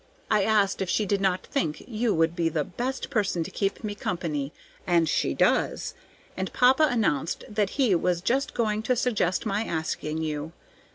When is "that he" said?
7.47-7.93